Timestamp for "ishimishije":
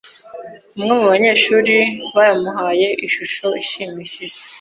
3.63-4.37